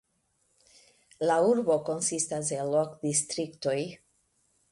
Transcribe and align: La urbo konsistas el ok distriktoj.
La 1.31 1.35
urbo 1.49 1.75
konsistas 1.91 2.51
el 2.57 2.73
ok 2.81 2.97
distriktoj. 3.05 3.79